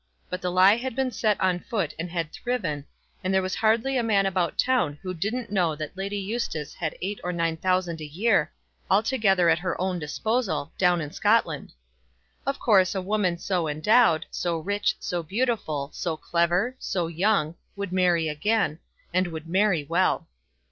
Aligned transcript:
But 0.31 0.41
the 0.41 0.49
lie 0.51 0.77
had 0.77 0.95
been 0.95 1.11
set 1.11 1.39
on 1.39 1.59
foot 1.59 1.93
and 1.99 2.09
had 2.09 2.33
thriven, 2.33 2.85
and 3.23 3.31
there 3.31 3.41
was 3.43 3.53
hardly 3.53 3.97
a 3.97 4.01
man 4.01 4.25
about 4.25 4.57
town 4.57 4.97
who 5.03 5.13
didn't 5.13 5.51
know 5.51 5.75
that 5.75 5.95
Lady 5.95 6.17
Eustace 6.17 6.73
had 6.73 6.97
eight 7.03 7.19
or 7.23 7.31
nine 7.31 7.55
thousand 7.55 8.01
a 8.01 8.05
year, 8.05 8.51
altogether 8.89 9.47
at 9.47 9.59
her 9.59 9.79
own 9.79 9.99
disposal, 9.99 10.73
down 10.79 11.01
in 11.01 11.11
Scotland. 11.11 11.73
Of 12.47 12.57
course 12.57 12.95
a 12.95 12.99
woman 13.03 13.37
so 13.37 13.67
endowed, 13.67 14.25
so 14.31 14.57
rich, 14.57 14.95
so 14.99 15.21
beautiful, 15.21 15.91
so 15.93 16.17
clever, 16.17 16.75
so 16.79 17.05
young, 17.05 17.53
would 17.75 17.91
marry 17.93 18.27
again, 18.27 18.79
and 19.13 19.27
would 19.27 19.47
marry 19.47 19.83
well. 19.83 20.27